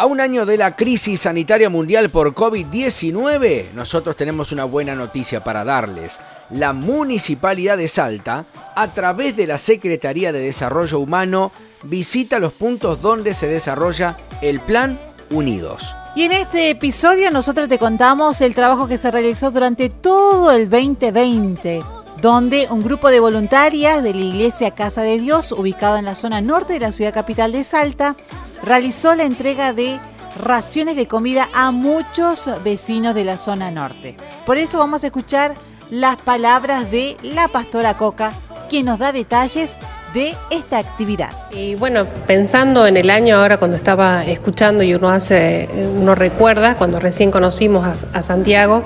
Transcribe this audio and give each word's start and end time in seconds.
A 0.00 0.06
un 0.06 0.18
año 0.18 0.46
de 0.46 0.56
la 0.56 0.76
crisis 0.76 1.20
sanitaria 1.20 1.68
mundial 1.68 2.08
por 2.08 2.32
COVID-19, 2.32 3.72
nosotros 3.74 4.16
tenemos 4.16 4.50
una 4.50 4.64
buena 4.64 4.94
noticia 4.94 5.44
para 5.44 5.62
darles. 5.62 6.18
La 6.48 6.72
Municipalidad 6.72 7.76
de 7.76 7.86
Salta, 7.86 8.46
a 8.74 8.94
través 8.94 9.36
de 9.36 9.46
la 9.46 9.58
Secretaría 9.58 10.32
de 10.32 10.38
Desarrollo 10.38 11.00
Humano, 11.00 11.52
visita 11.82 12.38
los 12.38 12.54
puntos 12.54 13.02
donde 13.02 13.34
se 13.34 13.46
desarrolla 13.46 14.16
el 14.40 14.60
Plan 14.60 14.98
Unidos. 15.28 15.94
Y 16.16 16.22
en 16.22 16.32
este 16.32 16.70
episodio 16.70 17.30
nosotros 17.30 17.68
te 17.68 17.78
contamos 17.78 18.40
el 18.40 18.54
trabajo 18.54 18.88
que 18.88 18.96
se 18.96 19.10
realizó 19.10 19.50
durante 19.50 19.90
todo 19.90 20.50
el 20.50 20.70
2020 20.70 21.99
donde 22.20 22.66
un 22.70 22.82
grupo 22.82 23.10
de 23.10 23.20
voluntarias 23.20 24.02
de 24.02 24.14
la 24.14 24.20
Iglesia 24.20 24.72
Casa 24.72 25.02
de 25.02 25.18
Dios, 25.18 25.52
ubicada 25.52 25.98
en 25.98 26.04
la 26.04 26.14
zona 26.14 26.40
norte 26.40 26.74
de 26.74 26.80
la 26.80 26.92
ciudad 26.92 27.14
capital 27.14 27.52
de 27.52 27.64
Salta, 27.64 28.16
realizó 28.62 29.14
la 29.14 29.24
entrega 29.24 29.72
de 29.72 29.98
raciones 30.38 30.96
de 30.96 31.06
comida 31.06 31.48
a 31.54 31.70
muchos 31.70 32.48
vecinos 32.62 33.14
de 33.14 33.24
la 33.24 33.38
zona 33.38 33.70
norte. 33.70 34.16
Por 34.46 34.58
eso 34.58 34.78
vamos 34.78 35.02
a 35.02 35.08
escuchar 35.08 35.54
las 35.90 36.16
palabras 36.16 36.90
de 36.90 37.16
la 37.22 37.48
pastora 37.48 37.94
Coca, 37.94 38.32
quien 38.68 38.86
nos 38.86 38.98
da 38.98 39.12
detalles 39.12 39.78
de 40.14 40.34
esta 40.50 40.78
actividad. 40.78 41.30
Y 41.50 41.74
bueno, 41.76 42.06
pensando 42.26 42.86
en 42.86 42.96
el 42.96 43.10
año 43.10 43.36
ahora 43.36 43.58
cuando 43.58 43.76
estaba 43.76 44.24
escuchando 44.24 44.82
y 44.82 44.94
uno 44.94 45.10
hace, 45.10 45.68
uno 45.96 46.14
recuerda 46.14 46.76
cuando 46.76 46.98
recién 46.98 47.30
conocimos 47.30 48.04
a, 48.12 48.22
Santiago, 48.22 48.84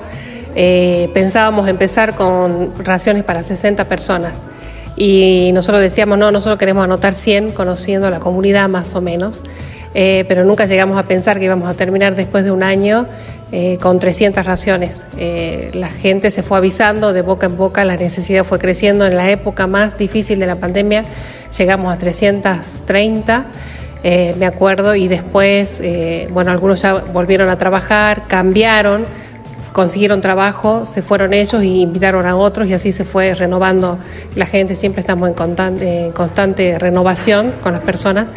eh, 0.55 1.09
pensábamos 1.13 1.67
empezar 1.67 2.15
con 2.15 2.73
raciones 2.83 3.23
para 3.23 3.43
60 3.43 3.85
personas. 3.85 4.33
Y 4.97 5.51
nosotros 5.53 5.81
decíamos, 5.81 6.17
no, 6.17 6.31
nosotros 6.31 6.57
queremos 6.57 6.85
anotar 6.85 7.15
100 7.15 7.51
conociendo 7.51 8.09
la 8.09 8.19
comunidad 8.19 8.69
más 8.69 8.95
o 8.95 9.01
menos, 9.01 9.41
eh, 9.93 10.23
pero 10.27 10.45
nunca 10.45 10.65
llegamos 10.65 10.97
a 10.97 11.03
pensar 11.03 11.37
que 11.37 11.45
íbamos 11.45 11.69
a 11.69 11.73
terminar 11.73 12.15
después 12.15 12.45
de 12.45 12.51
un 12.51 12.63
año 12.63 13.05
eh, 13.51 13.77
con 13.81 13.99
300 13.99 14.45
raciones. 14.45 15.05
Eh, 15.17 15.71
la 15.73 15.89
gente 15.89 16.31
se 16.31 16.43
fue 16.43 16.57
avisando 16.57 17.11
de 17.11 17.21
boca 17.21 17.45
en 17.45 17.57
boca, 17.57 17.83
la 17.83 17.97
necesidad 17.97 18.45
fue 18.45 18.57
creciendo. 18.57 19.05
En 19.05 19.17
la 19.17 19.29
época 19.29 19.67
más 19.67 19.97
difícil 19.97 20.39
de 20.39 20.47
la 20.47 20.55
pandemia 20.55 21.03
llegamos 21.57 21.93
a 21.93 21.97
330. 21.97 23.45
me 24.37 24.45
acuerdo, 24.45 24.95
y 24.95 25.09
después, 25.09 25.81
bueno, 26.31 26.51
algunos 26.51 26.81
ya 26.81 26.93
volvieron 26.93 27.49
a 27.49 27.57
trabajar, 27.57 28.23
cambiaron, 28.27 29.05
consiguieron 29.75 30.21
trabajo, 30.21 30.85
se 30.85 31.01
fueron 31.01 31.33
ellos 31.33 31.61
y 31.61 31.81
invitaron 31.81 32.25
a 32.25 32.37
otros 32.37 32.69
y 32.69 32.73
así 32.73 32.93
se 32.93 33.03
fue 33.03 33.33
renovando 33.33 33.99
la 34.33 34.45
gente. 34.45 34.73
Siempre 34.73 35.01
estamos 35.01 35.27
en 35.27 36.13
constante, 36.13 36.79
renovación 36.79 37.51
con 37.61 37.73
las 37.73 37.81
personas, 37.81 38.27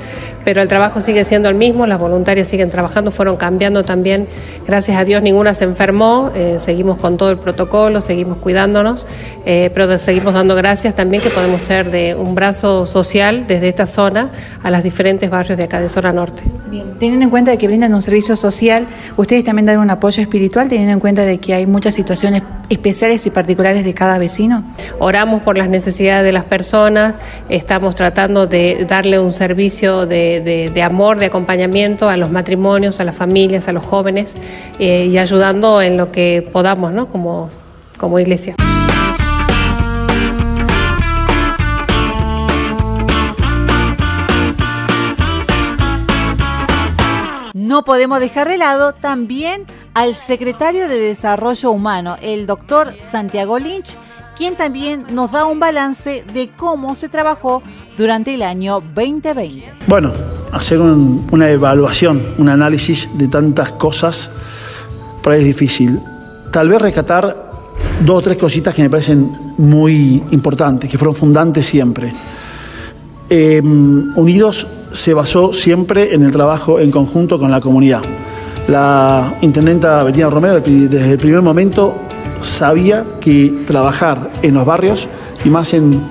pero 0.44 0.60
el 0.62 0.66
trabajo 0.66 1.00
sigue 1.00 1.24
siendo 1.24 1.48
el 1.48 1.54
mismo, 1.54 1.86
las 1.86 2.00
voluntarias 2.00 2.48
siguen 2.48 2.70
trabajando, 2.70 3.12
fueron 3.12 3.36
cambiando 3.36 3.84
también. 3.84 4.26
Gracias 4.66 4.96
a 4.96 5.04
Dios 5.04 5.22
ninguna 5.22 5.54
se 5.54 5.62
enfermó, 5.62 6.32
eh, 6.34 6.56
seguimos 6.58 6.98
con 6.98 7.16
todo 7.16 7.30
el 7.30 7.38
protocolo, 7.38 8.00
seguimos 8.00 8.38
cuidándonos, 8.38 9.06
eh, 9.46 9.70
pero 9.72 9.96
seguimos 9.96 10.34
dando 10.34 10.56
gracias 10.56 10.96
también 10.96 11.22
que 11.22 11.30
podemos 11.30 11.62
ser 11.62 11.92
de 11.92 12.16
un 12.16 12.34
brazo 12.34 12.84
social 12.84 13.46
desde 13.46 13.68
esta 13.68 13.86
zona 13.86 14.32
a 14.64 14.72
los 14.72 14.82
diferentes 14.82 15.30
barrios 15.30 15.56
de 15.56 15.62
acá 15.62 15.78
de 15.78 15.88
zona 15.88 16.12
norte. 16.12 16.42
Bien, 16.70 16.98
teniendo 16.98 17.24
en 17.24 17.30
cuenta 17.30 17.56
que 17.56 17.66
brindan 17.66 17.94
un 17.94 18.02
servicio 18.02 18.36
social, 18.36 18.86
ustedes 19.16 19.42
también 19.42 19.64
dan 19.64 19.78
un 19.78 19.90
apoyo 19.90 20.20
espiritual, 20.20 20.68
teniendo 20.68 20.92
en 20.92 21.00
cuenta 21.00 21.24
de 21.24 21.38
que 21.38 21.54
hay 21.54 21.66
muchas 21.66 21.94
situaciones 21.94 22.42
especiales 22.68 23.24
y 23.26 23.30
particulares 23.30 23.84
de 23.84 23.94
cada 23.94 24.18
vecino? 24.18 24.64
Oramos 24.98 25.42
por 25.42 25.56
las 25.56 25.68
necesidades 25.68 26.24
de 26.24 26.32
las 26.32 26.44
personas, 26.44 27.16
estamos 27.48 27.94
tratando 27.94 28.46
de 28.46 28.84
darle 28.86 29.18
un 29.18 29.32
servicio 29.32 30.06
de, 30.06 30.82
amor, 30.84 31.18
de 31.18 31.26
acompañamiento 31.26 32.08
a 32.08 32.16
los 32.16 32.30
matrimonios, 32.30 33.00
a 33.00 33.04
las 33.04 33.16
familias, 33.16 33.68
a 33.68 33.72
los 33.72 33.84
jóvenes 33.84 34.36
eh, 34.78 35.06
y 35.06 35.16
ayudando 35.16 35.80
en 35.80 35.96
lo 35.96 36.12
que 36.12 36.46
podamos 36.52 36.92
¿no? 36.92 37.08
como, 37.08 37.48
como 37.96 38.18
iglesia. 38.18 38.56
No 47.68 47.84
podemos 47.84 48.18
dejar 48.18 48.48
de 48.48 48.56
lado 48.56 48.94
también 48.94 49.66
al 49.92 50.14
secretario 50.14 50.88
de 50.88 50.98
Desarrollo 50.98 51.70
Humano, 51.70 52.16
el 52.22 52.46
doctor 52.46 52.94
Santiago 52.98 53.58
Lynch, 53.58 53.98
quien 54.38 54.56
también 54.56 55.04
nos 55.10 55.32
da 55.32 55.44
un 55.44 55.60
balance 55.60 56.24
de 56.32 56.48
cómo 56.56 56.94
se 56.94 57.10
trabajó 57.10 57.62
durante 57.94 58.32
el 58.32 58.42
año 58.42 58.82
2020. 58.94 59.70
Bueno, 59.86 60.14
hacer 60.50 60.80
una 60.80 61.50
evaluación, 61.50 62.22
un 62.38 62.48
análisis 62.48 63.10
de 63.18 63.28
tantas 63.28 63.72
cosas, 63.72 64.30
por 65.22 65.34
ahí 65.34 65.40
es 65.40 65.46
difícil. 65.46 66.00
Tal 66.50 66.70
vez 66.70 66.80
rescatar 66.80 67.50
dos 68.02 68.16
o 68.16 68.22
tres 68.22 68.38
cositas 68.38 68.74
que 68.74 68.80
me 68.80 68.88
parecen 68.88 69.30
muy 69.58 70.24
importantes, 70.30 70.88
que 70.88 70.96
fueron 70.96 71.14
fundantes 71.14 71.66
siempre. 71.66 72.14
Em, 73.28 74.16
Unidos 74.16 74.66
se 74.92 75.14
basó 75.14 75.52
siempre 75.52 76.14
en 76.14 76.22
el 76.22 76.30
trabajo 76.30 76.80
en 76.80 76.90
conjunto 76.90 77.38
con 77.38 77.50
la 77.50 77.60
comunidad. 77.60 78.02
La 78.68 79.34
intendenta 79.40 80.02
Bettina 80.04 80.28
Romero 80.28 80.60
desde 80.60 81.12
el 81.12 81.18
primer 81.18 81.40
momento 81.40 81.94
sabía 82.40 83.04
que 83.20 83.62
trabajar 83.66 84.30
en 84.42 84.54
los 84.54 84.64
barrios 84.64 85.08
y 85.44 85.48
más 85.48 85.72
en, 85.74 86.02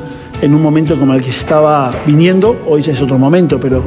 un 0.41 0.61
momento 0.61 0.97
como 0.97 1.13
el 1.13 1.21
que 1.21 1.31
se 1.31 1.39
estaba 1.41 1.91
viniendo, 2.05 2.57
hoy 2.67 2.81
ya 2.81 2.93
es 2.93 3.01
otro 3.01 3.17
momento, 3.17 3.59
pero 3.59 3.83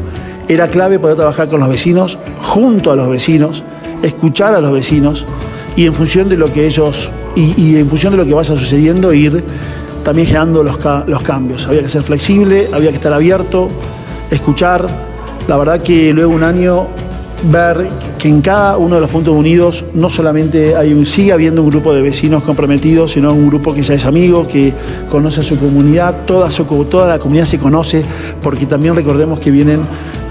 era 0.48 0.68
clave 0.68 0.98
poder 0.98 1.16
trabajar 1.16 1.48
con 1.48 1.60
los 1.60 1.68
vecinos, 1.68 2.18
junto 2.42 2.90
a 2.90 2.96
los 2.96 3.08
vecinos, 3.08 3.62
escuchar 4.02 4.54
a 4.54 4.60
los 4.60 4.72
vecinos 4.72 5.26
y 5.76 5.86
en 5.86 5.94
función 5.94 6.28
de 6.28 6.36
lo 6.36 6.52
que 6.52 6.66
ellos, 6.66 7.10
y, 7.36 7.76
en 7.76 7.88
función 7.88 8.12
de 8.12 8.18
lo 8.18 8.24
que 8.24 8.34
vaya 8.34 8.56
sucediendo, 8.56 9.12
ir 9.12 9.44
también 10.04 10.26
generando 10.26 10.62
los 10.64 11.22
cambios. 11.22 11.66
Había 11.66 11.82
que 11.82 11.88
ser 11.88 12.02
flexible, 12.02 12.68
había 12.72 12.90
que 12.90 12.96
estar 12.96 13.12
abierto, 13.12 13.68
escuchar. 14.30 14.86
La 15.48 15.56
verdad 15.56 15.82
que 15.82 16.12
luego 16.12 16.32
un 16.32 16.44
año 16.44 16.86
ver 17.44 17.88
que 18.20 18.28
en 18.28 18.42
cada 18.42 18.76
uno 18.76 18.96
de 18.96 19.00
los 19.00 19.10
puntos 19.10 19.34
unidos 19.34 19.84
no 19.94 20.10
solamente 20.10 20.76
hay 20.76 21.06
sigue 21.06 21.32
habiendo 21.32 21.62
un 21.62 21.70
grupo 21.70 21.94
de 21.94 22.02
vecinos 22.02 22.42
comprometidos, 22.42 23.12
sino 23.12 23.32
un 23.32 23.48
grupo 23.48 23.72
que 23.72 23.82
ya 23.82 23.94
es 23.94 24.04
amigo, 24.04 24.46
que 24.46 24.74
conoce 25.08 25.40
a 25.40 25.42
su 25.42 25.58
comunidad, 25.58 26.26
toda, 26.26 26.50
la 27.08 27.18
comunidad 27.18 27.46
se 27.46 27.58
conoce, 27.58 28.04
porque 28.42 28.66
también 28.66 28.94
recordemos 28.94 29.40
que 29.40 29.50
vienen 29.50 29.80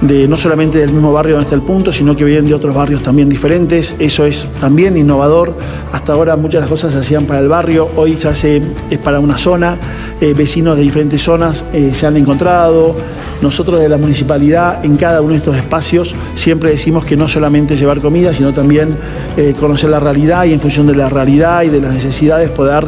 de 0.01 0.27
no 0.27 0.37
solamente 0.37 0.77
del 0.77 0.91
mismo 0.93 1.11
barrio 1.11 1.35
donde 1.35 1.45
está 1.45 1.55
el 1.55 1.63
punto, 1.63 1.91
sino 1.91 2.15
que 2.15 2.23
vienen 2.23 2.47
de 2.47 2.53
otros 2.53 2.75
barrios 2.75 3.01
también 3.01 3.27
diferentes. 3.27 3.95
Eso 3.99 4.25
es 4.25 4.47
también 4.59 4.95
innovador. 4.95 5.57
Hasta 5.91 6.13
ahora 6.13 6.35
muchas 6.37 6.61
las 6.61 6.69
cosas 6.69 6.93
se 6.93 6.99
hacían 6.99 7.25
para 7.25 7.39
el 7.39 7.49
barrio, 7.49 7.89
hoy 7.97 8.15
se 8.15 8.27
hace 8.27 8.61
es 8.89 8.97
para 8.99 9.19
una 9.19 9.37
zona. 9.37 9.77
Eh, 10.21 10.33
vecinos 10.33 10.77
de 10.77 10.83
diferentes 10.83 11.21
zonas 11.21 11.65
eh, 11.73 11.91
se 11.93 12.05
han 12.05 12.15
encontrado. 12.15 12.95
Nosotros 13.41 13.79
de 13.79 13.87
la 13.87 13.97
municipalidad, 13.97 14.83
en 14.83 14.97
cada 14.97 15.21
uno 15.21 15.31
de 15.31 15.37
estos 15.37 15.55
espacios, 15.55 16.13
siempre 16.33 16.71
decimos 16.71 17.05
que 17.05 17.15
no 17.15 17.29
solamente 17.29 17.75
llevar 17.79 17.99
comida, 17.99 18.33
sino 18.33 18.53
también 18.53 18.97
eh, 19.37 19.53
conocer 19.59 19.89
la 19.89 19.99
realidad 19.99 20.45
y 20.45 20.53
en 20.53 20.59
función 20.59 20.87
de 20.87 20.95
la 20.95 21.09
realidad 21.09 21.63
y 21.63 21.69
de 21.69 21.81
las 21.81 21.93
necesidades 21.93 22.49
poder 22.49 22.87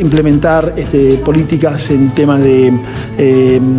implementar 0.00 0.74
este, 0.76 1.14
políticas 1.18 1.90
en 1.90 2.10
temas 2.10 2.40
de 2.42 2.72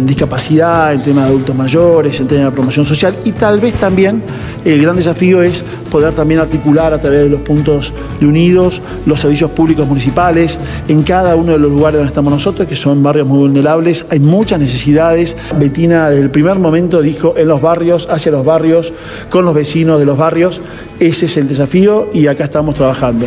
discapacidad, 0.06 0.94
en 0.94 1.02
temas 1.04 1.26
de 1.26 1.30
adultos 1.30 1.56
mayores, 1.56 2.20
en 2.20 2.28
temas 2.28 2.46
la 2.46 2.52
promoción 2.52 2.86
social 2.86 3.16
y 3.26 3.32
tal 3.32 3.60
vez 3.60 3.74
también 3.76 4.22
el 4.66 4.82
gran 4.82 4.96
desafío 4.96 5.42
es 5.42 5.64
poder 5.90 6.14
también 6.14 6.40
articular 6.40 6.94
a 6.94 7.00
través 7.00 7.24
de 7.24 7.30
los 7.30 7.42
puntos 7.42 7.94
de 8.20 8.28
unidos 8.28 8.82
los 9.06 9.20
servicios 9.20 9.52
públicos 9.52 9.88
municipales 9.88 10.60
en 10.88 11.04
cada 11.04 11.36
uno 11.36 11.54
de 11.54 11.60
los 11.60 11.72
lugares 11.72 11.98
donde 11.98 12.10
estamos 12.10 12.32
nosotros, 12.32 12.68
que 12.68 12.76
son 12.76 13.02
barrios 13.04 13.28
muy 13.28 13.40
vulnerables, 13.40 14.06
hay 14.10 14.20
muchas 14.20 14.60
necesidades. 14.60 15.36
Betina 15.58 16.10
desde 16.10 16.24
el 16.24 16.32
primer 16.32 16.60
momento 16.60 17.02
dijo 17.02 17.34
en 17.38 17.48
los 17.48 17.62
barrios, 17.62 18.08
hacia 18.10 18.32
los 18.32 18.46
barrios, 18.46 18.94
con 19.30 19.46
los 19.46 19.54
vecinos 19.54 20.00
de 20.00 20.06
los 20.06 20.18
barrios, 20.20 20.62
ese 21.00 21.26
es 21.26 21.38
el 21.38 21.48
desafío 21.48 22.10
y 22.14 22.28
acá 22.28 22.44
estamos 22.44 22.76
trabajando. 22.76 23.26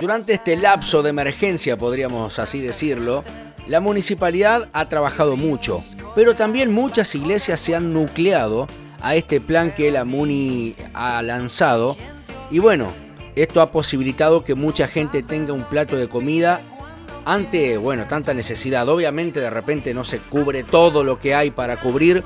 Durante 0.00 0.34
este 0.34 0.56
lapso 0.56 1.02
de 1.02 1.10
emergencia, 1.10 1.76
podríamos 1.76 2.38
así 2.38 2.60
decirlo, 2.60 3.24
la 3.66 3.80
municipalidad 3.80 4.68
ha 4.72 4.88
trabajado 4.88 5.36
mucho, 5.36 5.82
pero 6.14 6.34
también 6.34 6.72
muchas 6.72 7.14
iglesias 7.14 7.58
se 7.60 7.74
han 7.74 7.92
nucleado 7.94 8.66
a 9.00 9.16
este 9.16 9.40
plan 9.40 9.72
que 9.72 9.90
la 9.90 10.04
Muni 10.04 10.76
ha 10.92 11.22
lanzado. 11.22 11.96
Y 12.50 12.58
bueno, 12.58 12.88
esto 13.36 13.60
ha 13.60 13.70
posibilitado 13.70 14.44
que 14.44 14.54
mucha 14.54 14.86
gente 14.86 15.22
tenga 15.22 15.52
un 15.52 15.64
plato 15.64 15.96
de 15.96 16.08
comida 16.08 16.62
ante, 17.24 17.76
bueno, 17.76 18.06
tanta 18.06 18.34
necesidad. 18.34 18.88
Obviamente 18.88 19.40
de 19.40 19.50
repente 19.50 19.94
no 19.94 20.04
se 20.04 20.20
cubre 20.20 20.64
todo 20.64 21.04
lo 21.04 21.18
que 21.18 21.34
hay 21.34 21.50
para 21.50 21.80
cubrir, 21.80 22.24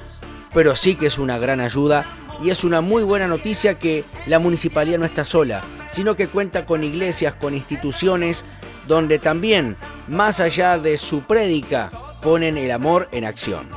pero 0.52 0.76
sí 0.76 0.94
que 0.94 1.06
es 1.06 1.18
una 1.18 1.38
gran 1.38 1.60
ayuda 1.60 2.06
y 2.42 2.50
es 2.50 2.64
una 2.64 2.80
muy 2.80 3.02
buena 3.02 3.26
noticia 3.26 3.78
que 3.78 4.04
la 4.26 4.38
municipalidad 4.38 4.98
no 4.98 5.04
está 5.04 5.24
sola, 5.24 5.64
sino 5.88 6.14
que 6.16 6.28
cuenta 6.28 6.66
con 6.66 6.84
iglesias, 6.84 7.34
con 7.34 7.54
instituciones 7.54 8.44
donde 8.86 9.18
también, 9.18 9.76
más 10.06 10.40
allá 10.40 10.78
de 10.78 10.96
su 10.96 11.22
prédica, 11.22 11.90
ponen 12.22 12.56
el 12.56 12.70
amor 12.70 13.08
en 13.12 13.24
acción. 13.24 13.68